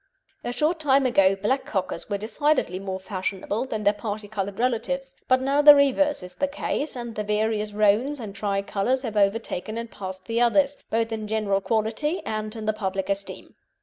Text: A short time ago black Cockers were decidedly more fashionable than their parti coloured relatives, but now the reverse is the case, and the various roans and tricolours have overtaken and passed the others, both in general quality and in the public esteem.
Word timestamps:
A 0.43 0.51
short 0.51 0.79
time 0.79 1.05
ago 1.05 1.35
black 1.35 1.63
Cockers 1.63 2.09
were 2.09 2.17
decidedly 2.17 2.79
more 2.79 2.99
fashionable 2.99 3.65
than 3.65 3.83
their 3.83 3.93
parti 3.93 4.27
coloured 4.27 4.57
relatives, 4.57 5.13
but 5.27 5.43
now 5.43 5.61
the 5.61 5.75
reverse 5.75 6.23
is 6.23 6.33
the 6.33 6.47
case, 6.47 6.95
and 6.95 7.13
the 7.13 7.23
various 7.23 7.71
roans 7.71 8.19
and 8.19 8.33
tricolours 8.33 9.03
have 9.03 9.15
overtaken 9.15 9.77
and 9.77 9.91
passed 9.91 10.25
the 10.25 10.41
others, 10.41 10.77
both 10.89 11.11
in 11.11 11.27
general 11.27 11.61
quality 11.61 12.19
and 12.25 12.55
in 12.55 12.65
the 12.65 12.73
public 12.73 13.09
esteem. 13.11 13.53